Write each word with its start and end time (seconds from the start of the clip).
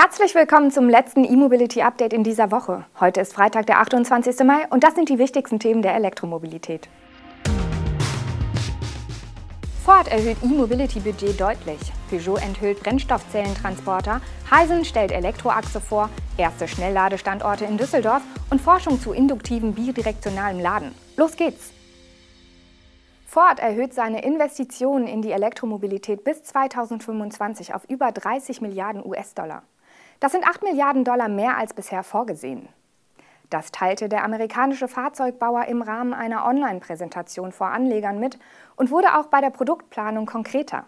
Herzlich 0.00 0.36
willkommen 0.36 0.70
zum 0.70 0.88
letzten 0.88 1.24
E-Mobility 1.24 1.82
Update 1.82 2.12
in 2.12 2.22
dieser 2.22 2.52
Woche. 2.52 2.84
Heute 3.00 3.20
ist 3.20 3.34
Freitag, 3.34 3.66
der 3.66 3.80
28. 3.80 4.38
Mai 4.46 4.64
und 4.70 4.84
das 4.84 4.94
sind 4.94 5.08
die 5.08 5.18
wichtigsten 5.18 5.58
Themen 5.58 5.82
der 5.82 5.96
Elektromobilität. 5.96 6.88
Ford 9.84 10.06
erhöht 10.06 10.36
E-Mobility-Budget 10.44 11.40
deutlich. 11.40 11.80
Peugeot 12.10 12.36
enthüllt 12.36 12.80
Brennstoffzellentransporter. 12.84 14.20
Heisen 14.48 14.84
stellt 14.84 15.10
Elektroachse 15.10 15.80
vor. 15.80 16.10
Erste 16.36 16.68
Schnellladestandorte 16.68 17.64
in 17.64 17.76
Düsseldorf 17.76 18.22
und 18.50 18.60
Forschung 18.60 19.00
zu 19.00 19.12
induktivem 19.12 19.72
bidirektionalem 19.72 20.60
Laden. 20.60 20.94
Los 21.16 21.34
geht's! 21.34 21.72
Ford 23.26 23.58
erhöht 23.58 23.94
seine 23.94 24.22
Investitionen 24.22 25.08
in 25.08 25.22
die 25.22 25.32
Elektromobilität 25.32 26.22
bis 26.22 26.44
2025 26.44 27.74
auf 27.74 27.82
über 27.90 28.12
30 28.12 28.60
Milliarden 28.60 29.04
US-Dollar. 29.04 29.64
Das 30.20 30.32
sind 30.32 30.46
8 30.46 30.62
Milliarden 30.62 31.04
Dollar 31.04 31.28
mehr 31.28 31.56
als 31.56 31.74
bisher 31.74 32.02
vorgesehen. 32.02 32.68
Das 33.50 33.72
teilte 33.72 34.08
der 34.08 34.24
amerikanische 34.24 34.88
Fahrzeugbauer 34.88 35.66
im 35.66 35.80
Rahmen 35.80 36.12
einer 36.12 36.44
Online-Präsentation 36.44 37.52
vor 37.52 37.68
Anlegern 37.68 38.18
mit 38.18 38.38
und 38.76 38.90
wurde 38.90 39.16
auch 39.16 39.26
bei 39.26 39.40
der 39.40 39.50
Produktplanung 39.50 40.26
konkreter. 40.26 40.84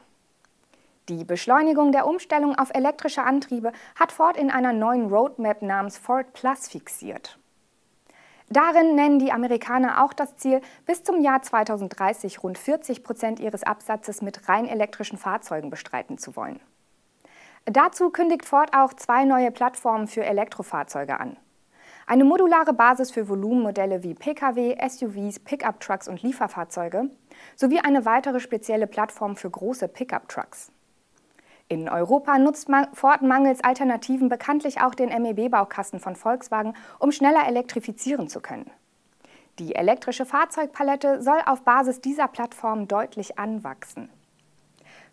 Die 1.08 1.24
Beschleunigung 1.24 1.90
der 1.90 2.06
Umstellung 2.06 2.58
auf 2.58 2.70
elektrische 2.74 3.22
Antriebe 3.22 3.72
hat 3.98 4.12
Ford 4.12 4.36
in 4.36 4.50
einer 4.50 4.72
neuen 4.72 5.06
Roadmap 5.08 5.62
namens 5.62 5.96
Ford 5.96 6.32
Plus 6.34 6.68
fixiert. 6.68 7.38
Darin 8.48 8.94
nennen 8.94 9.20
die 9.20 9.32
Amerikaner 9.32 10.04
auch 10.04 10.12
das 10.12 10.36
Ziel, 10.36 10.60
bis 10.84 11.02
zum 11.02 11.20
Jahr 11.20 11.40
2030 11.40 12.42
rund 12.42 12.58
40 12.58 13.02
Prozent 13.04 13.40
ihres 13.40 13.62
Absatzes 13.62 14.22
mit 14.22 14.48
rein 14.48 14.66
elektrischen 14.66 15.18
Fahrzeugen 15.18 15.70
bestreiten 15.70 16.18
zu 16.18 16.36
wollen. 16.36 16.60
Dazu 17.66 18.10
kündigt 18.10 18.44
Ford 18.44 18.74
auch 18.74 18.94
zwei 18.94 19.24
neue 19.24 19.50
Plattformen 19.50 20.08
für 20.08 20.24
Elektrofahrzeuge 20.24 21.20
an. 21.20 21.36
Eine 22.06 22.24
modulare 22.24 22.72
Basis 22.72 23.12
für 23.12 23.28
Volumenmodelle 23.28 24.02
wie 24.02 24.14
Pkw, 24.14 24.76
SUVs, 24.88 25.38
Pickup-Trucks 25.38 26.08
und 26.08 26.22
Lieferfahrzeuge 26.22 27.10
sowie 27.54 27.78
eine 27.78 28.04
weitere 28.04 28.40
spezielle 28.40 28.88
Plattform 28.88 29.36
für 29.36 29.50
große 29.50 29.86
Pickup-Trucks. 29.86 30.72
In 31.68 31.88
Europa 31.88 32.36
nutzt 32.36 32.68
Ford 32.94 33.22
mangels 33.22 33.62
Alternativen 33.62 34.28
bekanntlich 34.28 34.80
auch 34.80 34.96
den 34.96 35.10
MEB-Baukasten 35.10 36.00
von 36.00 36.16
Volkswagen, 36.16 36.74
um 36.98 37.12
schneller 37.12 37.46
elektrifizieren 37.46 38.26
zu 38.26 38.40
können. 38.40 38.68
Die 39.60 39.76
elektrische 39.76 40.26
Fahrzeugpalette 40.26 41.22
soll 41.22 41.38
auf 41.46 41.62
Basis 41.62 42.00
dieser 42.00 42.26
Plattform 42.26 42.88
deutlich 42.88 43.38
anwachsen. 43.38 44.10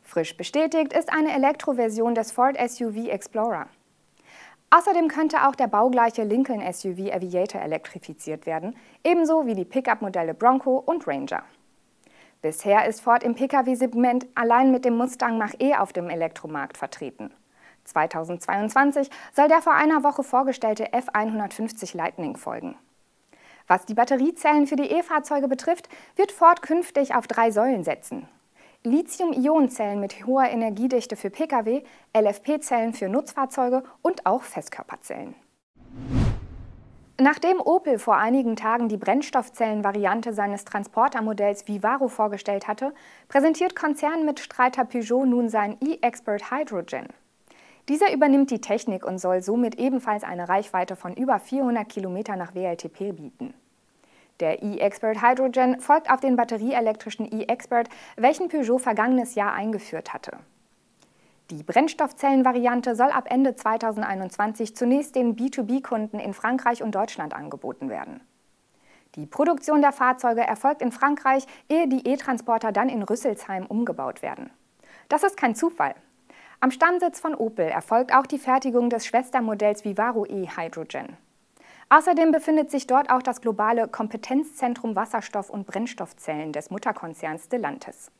Frisch 0.07 0.37
bestätigt 0.37 0.93
ist 0.93 1.11
eine 1.11 1.33
Elektroversion 1.33 2.15
des 2.15 2.31
Ford 2.31 2.55
SUV 2.57 3.09
Explorer. 3.09 3.67
Außerdem 4.69 5.09
könnte 5.09 5.45
auch 5.45 5.53
der 5.53 5.67
baugleiche 5.67 6.23
Lincoln 6.23 6.61
SUV 6.61 7.11
Aviator 7.11 7.61
elektrifiziert 7.61 8.45
werden, 8.45 8.77
ebenso 9.03 9.45
wie 9.45 9.53
die 9.53 9.65
Pickup-Modelle 9.65 10.33
Bronco 10.33 10.77
und 10.77 11.05
Ranger. 11.07 11.43
Bisher 12.41 12.87
ist 12.87 13.01
Ford 13.01 13.21
im 13.21 13.35
Pkw-Segment 13.35 14.27
allein 14.33 14.71
mit 14.71 14.85
dem 14.85 14.95
Mustang 14.95 15.37
Mach-E 15.37 15.75
auf 15.75 15.91
dem 15.91 16.09
Elektromarkt 16.09 16.77
vertreten. 16.77 17.33
2022 17.83 19.09
soll 19.33 19.49
der 19.49 19.61
vor 19.61 19.73
einer 19.73 20.03
Woche 20.03 20.23
vorgestellte 20.23 20.85
F150 20.93 21.97
Lightning 21.97 22.37
folgen. 22.37 22.77
Was 23.67 23.85
die 23.85 23.93
Batteriezellen 23.93 24.67
für 24.67 24.77
die 24.77 24.89
E-Fahrzeuge 24.89 25.49
betrifft, 25.49 25.89
wird 26.15 26.31
Ford 26.31 26.61
künftig 26.61 27.13
auf 27.13 27.27
drei 27.27 27.51
Säulen 27.51 27.83
setzen. 27.83 28.29
Lithium-Ionen-Zellen 28.89 29.99
mit 29.99 30.25
hoher 30.25 30.49
Energiedichte 30.49 31.15
für 31.15 31.29
Pkw, 31.29 31.83
LFP-Zellen 32.15 32.93
für 32.93 33.09
Nutzfahrzeuge 33.09 33.83
und 34.01 34.25
auch 34.25 34.43
Festkörperzellen. 34.43 35.35
Nachdem 37.19 37.59
Opel 37.59 37.97
vor 37.97 38.17
einigen 38.17 38.55
Tagen 38.55 38.89
die 38.89 38.97
Brennstoffzellenvariante 38.97 40.33
seines 40.33 40.65
Transportermodells 40.65 41.67
Vivaro 41.67 42.09
vorgestellt 42.09 42.67
hatte, 42.67 42.93
präsentiert 43.27 43.75
Konzernmitstreiter 43.75 44.85
Peugeot 44.85 45.25
nun 45.25 45.49
sein 45.49 45.77
e-Expert 45.83 46.51
Hydrogen. 46.51 47.07
Dieser 47.89 48.13
übernimmt 48.13 48.51
die 48.51 48.61
Technik 48.61 49.05
und 49.05 49.17
soll 49.17 49.41
somit 49.41 49.79
ebenfalls 49.79 50.23
eine 50.23 50.47
Reichweite 50.47 50.95
von 50.95 51.15
über 51.15 51.39
400 51.39 51.89
Kilometer 51.89 52.35
nach 52.35 52.53
WLTP 52.53 53.15
bieten. 53.15 53.53
Der 54.39 54.61
e-Expert 54.61 55.21
Hydrogen 55.21 55.79
folgt 55.79 56.11
auf 56.11 56.19
den 56.19 56.35
batterieelektrischen 56.35 57.25
e-Expert, 57.31 57.89
welchen 58.17 58.49
Peugeot 58.49 58.77
vergangenes 58.77 59.33
Jahr 59.35 59.53
eingeführt 59.53 60.13
hatte. 60.13 60.37
Die 61.49 61.63
Brennstoffzellenvariante 61.63 62.95
soll 62.95 63.09
ab 63.09 63.25
Ende 63.29 63.55
2021 63.55 64.75
zunächst 64.75 65.15
den 65.15 65.35
B2B-Kunden 65.35 66.19
in 66.19 66.33
Frankreich 66.33 66.83
und 66.83 66.93
Deutschland 66.93 67.33
angeboten 67.33 67.89
werden. 67.89 68.21
Die 69.15 69.25
Produktion 69.25 69.81
der 69.81 69.93
Fahrzeuge 69.93 70.41
erfolgt 70.41 70.81
in 70.81 70.91
Frankreich, 70.91 71.47
ehe 71.69 71.87
die 71.87 72.07
E-Transporter 72.07 72.71
dann 72.71 72.89
in 72.89 73.01
Rüsselsheim 73.01 73.65
umgebaut 73.65 74.21
werden. 74.21 74.51
Das 75.09 75.23
ist 75.23 75.37
kein 75.37 75.55
Zufall. 75.55 75.95
Am 76.59 76.71
Stammsitz 76.71 77.19
von 77.19 77.33
Opel 77.33 77.67
erfolgt 77.67 78.13
auch 78.13 78.27
die 78.27 78.39
Fertigung 78.39 78.89
des 78.89 79.05
Schwestermodells 79.05 79.85
Vivaro 79.85 80.25
e-Hydrogen. 80.25 81.17
Außerdem 81.89 82.31
befindet 82.31 82.69
sich 82.69 82.85
dort 82.85 83.09
auch 83.09 83.21
das 83.21 83.39
globale 83.39 83.87
Kompetenzzentrum 83.87 84.95
Wasserstoff- 84.95 85.49
und 85.49 85.65
Brennstoffzellen 85.67 86.51
des 86.51 86.69
Mutterkonzerns 86.69 87.45
Stellantis. 87.45 88.11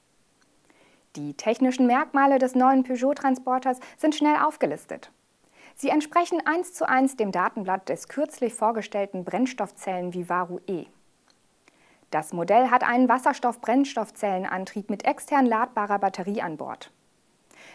Die 1.18 1.34
technischen 1.34 1.88
Merkmale 1.88 2.40
des 2.40 2.56
neuen 2.56 2.84
Peugeot-Transporters 2.84 3.80
sind 3.98 4.16
schnell 4.16 4.38
aufgelistet. 4.38 5.12
Sie 5.76 5.90
entsprechen 5.90 6.42
eins 6.46 6.74
zu 6.74 6.88
eins 6.88 7.18
dem 7.18 7.32
Datenblatt 7.32 7.90
des 7.90 8.08
kürzlich 8.08 8.54
vorgestellten 8.54 9.26
Brennstoffzellen 9.26 10.14
Vivaro 10.14 10.62
E. 10.68 10.86
Das 12.10 12.32
Modell 12.32 12.72
hat 12.72 12.84
einen 12.84 13.10
Wasserstoff-Brennstoffzellenantrieb 13.10 14.90
mit 14.90 15.06
extern 15.06 15.46
ladbarer 15.46 16.00
Batterie 16.00 16.42
an 16.42 16.56
Bord. 16.56 16.92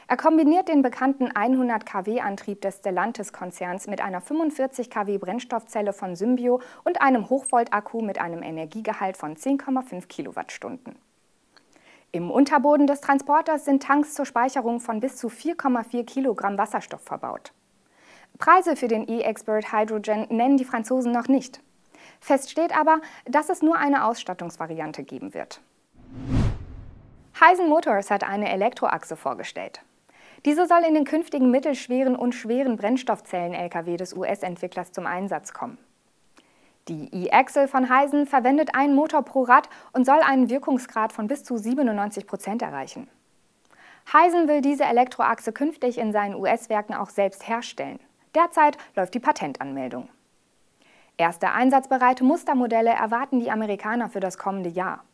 Er 0.08 0.16
kombiniert 0.16 0.68
den 0.68 0.82
bekannten 0.82 1.30
100 1.34 1.86
kW-Antrieb 1.86 2.60
des 2.60 2.78
Stellantis-Konzerns 2.78 3.86
mit 3.86 4.00
einer 4.00 4.20
45 4.20 4.90
kW 4.90 5.18
Brennstoffzelle 5.18 5.92
von 5.92 6.16
Symbio 6.16 6.60
und 6.84 7.00
einem 7.00 7.30
Hochvolt-Akku 7.30 8.02
mit 8.02 8.20
einem 8.20 8.42
Energiegehalt 8.42 9.16
von 9.16 9.36
10,5 9.36 10.08
Kilowattstunden. 10.08 10.96
Im 12.10 12.30
Unterboden 12.30 12.86
des 12.86 13.00
Transporters 13.00 13.64
sind 13.64 13.82
Tanks 13.82 14.14
zur 14.14 14.26
Speicherung 14.26 14.80
von 14.80 15.00
bis 15.00 15.16
zu 15.16 15.28
4,4 15.28 16.04
Kilogramm 16.04 16.58
Wasserstoff 16.58 17.02
verbaut. 17.02 17.52
Preise 18.38 18.76
für 18.76 18.88
den 18.88 19.08
E-Expert 19.08 19.72
Hydrogen 19.72 20.26
nennen 20.28 20.56
die 20.56 20.64
Franzosen 20.64 21.12
noch 21.12 21.28
nicht. 21.28 21.62
Fest 22.20 22.50
steht 22.50 22.76
aber, 22.76 23.00
dass 23.24 23.48
es 23.48 23.62
nur 23.62 23.76
eine 23.78 24.04
Ausstattungsvariante 24.04 25.04
geben 25.04 25.32
wird. 25.32 25.60
Heisen 27.40 27.68
Motors 27.68 28.10
hat 28.10 28.24
eine 28.24 28.50
Elektroachse 28.50 29.16
vorgestellt. 29.16 29.82
Diese 30.44 30.66
soll 30.66 30.82
in 30.82 30.94
den 30.94 31.04
künftigen 31.04 31.50
mittelschweren 31.50 32.16
und 32.16 32.34
schweren 32.34 32.76
Brennstoffzellen-Lkw 32.76 33.96
des 33.96 34.14
US-Entwicklers 34.14 34.90
zum 34.90 35.06
Einsatz 35.06 35.52
kommen. 35.52 35.78
Die 36.88 37.08
E-Axle 37.14 37.68
von 37.68 37.88
Heisen 37.88 38.26
verwendet 38.26 38.74
einen 38.74 38.96
Motor 38.96 39.22
pro 39.22 39.42
Rad 39.42 39.68
und 39.92 40.04
soll 40.04 40.18
einen 40.20 40.50
Wirkungsgrad 40.50 41.12
von 41.12 41.28
bis 41.28 41.44
zu 41.44 41.56
97 41.56 42.26
Prozent 42.26 42.60
erreichen. 42.60 43.08
Heisen 44.12 44.48
will 44.48 44.62
diese 44.62 44.84
Elektroachse 44.84 45.52
künftig 45.52 45.96
in 45.96 46.10
seinen 46.10 46.34
US-Werken 46.34 46.94
auch 46.94 47.10
selbst 47.10 47.46
herstellen. 47.46 48.00
Derzeit 48.34 48.78
läuft 48.96 49.14
die 49.14 49.20
Patentanmeldung. 49.20 50.08
Erste 51.18 51.52
einsatzbereite 51.52 52.24
Mustermodelle 52.24 52.90
erwarten 52.90 53.38
die 53.38 53.52
Amerikaner 53.52 54.08
für 54.08 54.18
das 54.18 54.38
kommende 54.38 54.70
Jahr. 54.70 55.04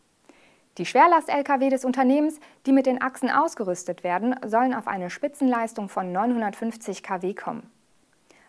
Die 0.77 0.87
Schwerlast-Lkw 0.87 1.71
des 1.71 1.85
Unternehmens, 1.85 2.39
die 2.67 2.73
mit 2.73 2.87
den 2.87 3.01
Achsen 3.01 3.31
ausgerüstet 3.31 4.05
werden, 4.05 4.37
sollen 4.47 4.75
auf 4.75 4.87
eine 4.87 5.11
Spitzenleistung 5.11 5.89
von 5.89 6.13
950 6.13 7.03
kW 7.03 7.35
kommen. 7.35 7.71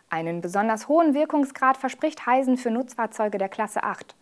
Einen 0.09 0.41
besonders 0.41 0.87
hohen 0.87 1.13
Wirkungsgrad 1.13 1.77
verspricht 1.77 2.25
Heisen 2.25 2.57
für 2.57 2.71
Nutzfahrzeuge 2.71 3.37
der 3.37 3.49
Klasse 3.49 3.83
8, 3.83 4.15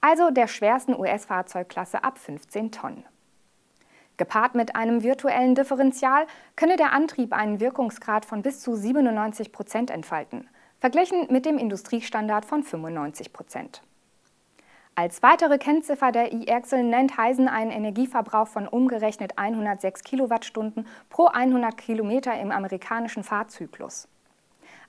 also 0.00 0.30
der 0.30 0.46
schwersten 0.46 0.94
US-Fahrzeugklasse 0.94 2.04
ab 2.04 2.18
15 2.18 2.72
Tonnen. 2.72 3.04
Gepaart 4.16 4.54
mit 4.54 4.76
einem 4.76 5.02
virtuellen 5.02 5.56
Differential 5.56 6.26
könne 6.54 6.76
der 6.76 6.92
Antrieb 6.92 7.32
einen 7.32 7.58
Wirkungsgrad 7.58 8.24
von 8.24 8.42
bis 8.42 8.60
zu 8.60 8.76
97 8.76 9.50
Prozent 9.50 9.90
entfalten, 9.90 10.48
verglichen 10.78 11.26
mit 11.30 11.46
dem 11.46 11.58
Industriestandard 11.58 12.44
von 12.44 12.62
95 12.62 13.32
Prozent. 13.32 13.82
Als 14.96 15.24
weitere 15.24 15.58
Kennziffer 15.58 16.12
der 16.12 16.32
E-Axle 16.32 16.84
nennt 16.84 17.16
Heisen 17.16 17.48
einen 17.48 17.72
Energieverbrauch 17.72 18.46
von 18.46 18.68
umgerechnet 18.68 19.36
106 19.36 20.04
Kilowattstunden 20.04 20.86
pro 21.10 21.26
100 21.26 21.76
Kilometer 21.76 22.38
im 22.40 22.52
amerikanischen 22.52 23.24
Fahrzyklus. 23.24 24.06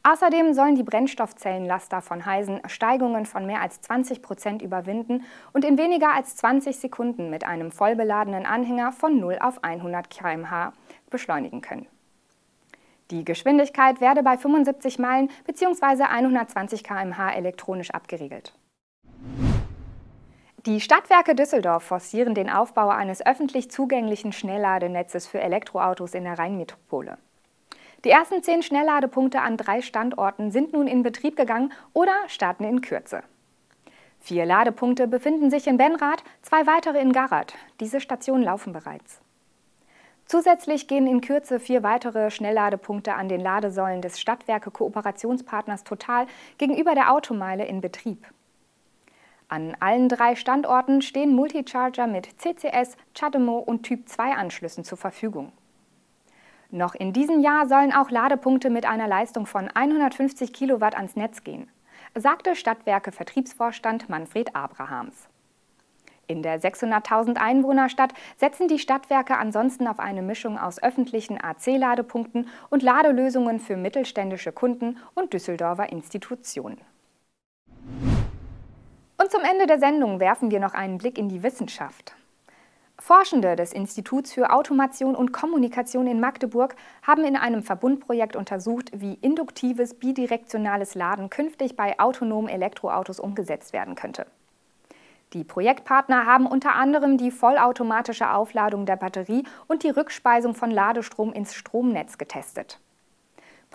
Außerdem 0.03 0.53
sollen 0.53 0.75
die 0.75 0.83
Brennstoffzellenlaster 0.83 2.03
von 2.03 2.27
Heisen 2.27 2.61
Steigungen 2.67 3.25
von 3.25 3.47
mehr 3.47 3.61
als 3.61 3.81
20 3.81 4.21
Prozent 4.21 4.61
überwinden 4.61 5.23
und 5.53 5.65
in 5.65 5.79
weniger 5.79 6.13
als 6.13 6.35
20 6.35 6.77
Sekunden 6.77 7.31
mit 7.31 7.43
einem 7.43 7.71
vollbeladenen 7.71 8.45
Anhänger 8.45 8.91
von 8.91 9.19
0 9.19 9.39
auf 9.41 9.63
100 9.63 10.11
km/h 10.11 10.73
beschleunigen 11.09 11.61
können. 11.61 11.87
Die 13.09 13.25
Geschwindigkeit 13.25 14.01
werde 14.01 14.21
bei 14.21 14.37
75 14.37 14.99
Meilen 14.99 15.31
bzw. 15.47 16.03
120 16.03 16.83
km/h 16.83 17.31
elektronisch 17.31 17.89
abgeregelt. 17.89 18.53
Die 20.65 20.81
Stadtwerke 20.81 21.35
Düsseldorf 21.35 21.83
forcieren 21.83 22.33
den 22.33 22.49
Aufbau 22.49 22.89
eines 22.89 23.23
öffentlich 23.23 23.69
zugänglichen 23.69 24.31
Schnellladenetzes 24.31 25.27
für 25.27 25.39
Elektroautos 25.39 26.15
in 26.15 26.23
der 26.23 26.39
Rheinmetropole. 26.39 27.19
Die 28.03 28.09
ersten 28.09 28.41
zehn 28.41 28.63
Schnellladepunkte 28.63 29.41
an 29.41 29.57
drei 29.57 29.83
Standorten 29.83 30.49
sind 30.49 30.73
nun 30.73 30.87
in 30.87 31.03
Betrieb 31.03 31.35
gegangen 31.35 31.71
oder 31.93 32.15
starten 32.25 32.63
in 32.63 32.81
Kürze. 32.81 33.21
Vier 34.19 34.47
Ladepunkte 34.47 35.07
befinden 35.07 35.51
sich 35.51 35.67
in 35.67 35.77
Benrath, 35.77 36.23
zwei 36.41 36.65
weitere 36.65 36.99
in 36.99 37.13
Garat. 37.13 37.53
Diese 37.79 38.01
Stationen 38.01 38.41
laufen 38.41 38.73
bereits. 38.73 39.21
Zusätzlich 40.25 40.87
gehen 40.87 41.05
in 41.05 41.21
Kürze 41.21 41.59
vier 41.59 41.83
weitere 41.83 42.31
Schnellladepunkte 42.31 43.13
an 43.13 43.29
den 43.29 43.41
Ladesäulen 43.41 44.01
des 44.01 44.19
Stadtwerke 44.19 44.71
Kooperationspartners 44.71 45.83
Total 45.83 46.25
gegenüber 46.57 46.95
der 46.95 47.13
Automeile 47.13 47.65
in 47.65 47.81
Betrieb. 47.81 48.25
An 49.47 49.77
allen 49.79 50.09
drei 50.09 50.35
Standorten 50.35 51.03
stehen 51.03 51.35
Multicharger 51.35 52.07
mit 52.07 52.27
CCS, 52.41 52.97
CHAdeMO 53.13 53.59
und 53.59 53.83
Typ 53.83 54.09
2 54.09 54.33
Anschlüssen 54.33 54.83
zur 54.83 54.97
Verfügung. 54.97 55.51
Noch 56.71 56.95
in 56.95 57.13
diesem 57.13 57.39
Jahr 57.41 57.67
sollen 57.67 57.93
auch 57.93 58.09
Ladepunkte 58.09 58.71
mit 58.71 58.85
einer 58.85 59.07
Leistung 59.07 59.45
von 59.45 59.69
150 59.69 60.51
Kilowatt 60.51 60.95
ans 60.95 61.15
Netz 61.15 61.43
gehen, 61.43 61.69
sagte 62.15 62.55
Stadtwerke 62.55 63.11
Vertriebsvorstand 63.11 64.09
Manfred 64.09 64.55
Abrahams. 64.55 65.29
In 66.27 66.41
der 66.41 66.59
600.000 66.59 67.37
Einwohnerstadt 67.37 68.15
setzen 68.37 68.67
die 68.67 68.79
Stadtwerke 68.79 69.37
ansonsten 69.37 69.87
auf 69.87 69.99
eine 69.99 70.23
Mischung 70.23 70.57
aus 70.57 70.81
öffentlichen 70.81 71.39
AC-Ladepunkten 71.39 72.49
und 72.71 72.81
Ladelösungen 72.81 73.59
für 73.59 73.77
mittelständische 73.77 74.51
Kunden 74.51 74.97
und 75.13 75.33
Düsseldorfer 75.33 75.91
Institutionen. 75.91 76.81
Und 79.25 79.31
zum 79.31 79.41
Ende 79.41 79.65
der 79.65 79.79
Sendung 79.79 80.19
werfen 80.19 80.51
wir 80.51 80.59
noch 80.59 80.75
einen 80.75 80.99
Blick 80.99 81.17
in 81.17 81.29
die 81.29 81.41
Wissenschaft. 81.41 82.13
Forschende 82.99 83.55
des 83.55 83.73
Instituts 83.73 84.31
für 84.31 84.53
Automation 84.53 85.15
und 85.15 85.33
Kommunikation 85.33 86.05
in 86.05 86.19
Magdeburg 86.19 86.75
haben 87.01 87.25
in 87.25 87.35
einem 87.35 87.63
Verbundprojekt 87.63 88.35
untersucht, 88.35 88.91
wie 88.93 89.15
induktives 89.15 89.95
bidirektionales 89.95 90.93
Laden 90.93 91.31
künftig 91.31 91.75
bei 91.75 91.99
autonomen 91.99 92.49
Elektroautos 92.49 93.19
umgesetzt 93.19 93.73
werden 93.73 93.95
könnte. 93.95 94.27
Die 95.33 95.43
Projektpartner 95.43 96.27
haben 96.27 96.45
unter 96.45 96.75
anderem 96.75 97.17
die 97.17 97.31
vollautomatische 97.31 98.29
Aufladung 98.29 98.85
der 98.85 98.95
Batterie 98.95 99.43
und 99.65 99.81
die 99.81 99.89
Rückspeisung 99.89 100.53
von 100.53 100.69
Ladestrom 100.69 101.33
ins 101.33 101.55
Stromnetz 101.55 102.19
getestet. 102.19 102.79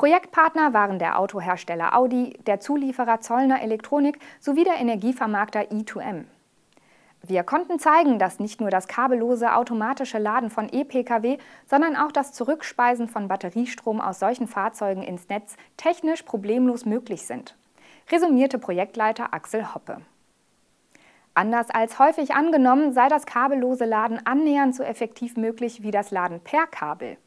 Projektpartner 0.00 0.72
waren 0.72 0.98
der 0.98 1.18
Autohersteller 1.18 1.94
Audi, 1.94 2.32
der 2.46 2.58
Zulieferer 2.58 3.20
Zollner 3.20 3.60
Elektronik 3.60 4.18
sowie 4.40 4.64
der 4.64 4.76
Energievermarkter 4.76 5.64
E2M. 5.64 6.24
Wir 7.22 7.42
konnten 7.42 7.78
zeigen, 7.78 8.18
dass 8.18 8.40
nicht 8.40 8.62
nur 8.62 8.70
das 8.70 8.88
kabellose 8.88 9.54
automatische 9.54 10.16
Laden 10.16 10.48
von 10.48 10.70
E-Pkw, 10.72 11.36
sondern 11.66 11.96
auch 11.96 12.12
das 12.12 12.32
Zurückspeisen 12.32 13.08
von 13.08 13.28
Batteriestrom 13.28 14.00
aus 14.00 14.20
solchen 14.20 14.48
Fahrzeugen 14.48 15.02
ins 15.02 15.28
Netz 15.28 15.58
technisch 15.76 16.22
problemlos 16.22 16.86
möglich 16.86 17.26
sind, 17.26 17.54
resümierte 18.10 18.58
Projektleiter 18.58 19.34
Axel 19.34 19.74
Hoppe. 19.74 19.98
Anders 21.34 21.68
als 21.68 21.98
häufig 21.98 22.32
angenommen, 22.32 22.94
sei 22.94 23.08
das 23.08 23.26
kabellose 23.26 23.84
Laden 23.84 24.24
annähernd 24.24 24.74
so 24.74 24.82
effektiv 24.82 25.36
möglich 25.36 25.82
wie 25.82 25.90
das 25.90 26.10
Laden 26.10 26.40
per 26.40 26.66
Kabel. 26.66 27.18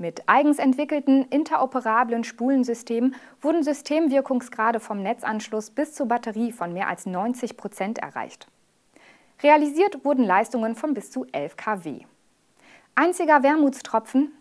Mit 0.00 0.26
eigens 0.30 0.58
entwickelten, 0.58 1.26
interoperablen 1.26 2.24
Spulensystemen 2.24 3.14
wurden 3.42 3.62
Systemwirkungsgrade 3.62 4.80
vom 4.80 5.02
Netzanschluss 5.02 5.68
bis 5.68 5.92
zur 5.92 6.06
Batterie 6.06 6.52
von 6.52 6.72
mehr 6.72 6.88
als 6.88 7.04
90 7.04 7.58
Prozent 7.58 7.98
erreicht. 7.98 8.46
Realisiert 9.42 10.02
wurden 10.02 10.24
Leistungen 10.24 10.74
von 10.74 10.94
bis 10.94 11.10
zu 11.10 11.26
11 11.32 11.58
kW. 11.58 12.06
Einziger 12.94 13.42
Wermutstropfen, 13.42 14.32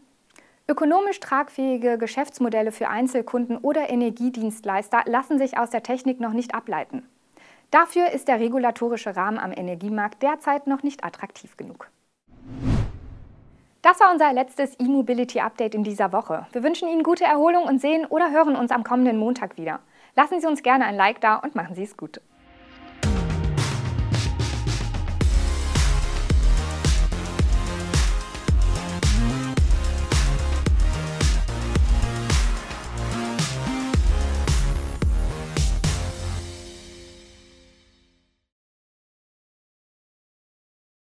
Ökonomisch 0.69 1.19
tragfähige 1.19 1.97
Geschäftsmodelle 1.97 2.71
für 2.71 2.87
Einzelkunden 2.87 3.57
oder 3.57 3.89
Energiedienstleister 3.89 5.01
lassen 5.07 5.39
sich 5.39 5.57
aus 5.57 5.71
der 5.71 5.83
Technik 5.83 6.21
noch 6.21 6.31
nicht 6.31 6.55
ableiten. 6.55 7.05
Dafür 7.69 8.11
ist 8.11 8.29
der 8.29 8.39
regulatorische 8.39 9.17
Rahmen 9.17 9.39
am 9.39 9.51
Energiemarkt 9.51 10.23
derzeit 10.23 10.67
noch 10.67 10.83
nicht 10.83 11.03
attraktiv 11.03 11.57
genug. 11.57 11.89
Das 13.81 13.97
war 14.01 14.11
unser 14.11 14.33
letztes 14.33 14.77
E-Mobility-Update 14.77 15.73
in 15.73 15.85
dieser 15.85 16.11
Woche. 16.11 16.45
Wir 16.51 16.63
wünschen 16.63 16.89
Ihnen 16.89 17.01
gute 17.01 17.23
Erholung 17.23 17.63
und 17.63 17.79
sehen 17.79 18.05
oder 18.05 18.29
hören 18.29 18.57
uns 18.57 18.71
am 18.71 18.83
kommenden 18.83 19.17
Montag 19.17 19.57
wieder. 19.57 19.79
Lassen 20.17 20.41
Sie 20.41 20.47
uns 20.47 20.63
gerne 20.63 20.83
ein 20.83 20.97
Like 20.97 21.21
da 21.21 21.35
und 21.35 21.55
machen 21.55 21.75
Sie 21.75 21.83
es 21.83 21.95
gut. 21.95 22.19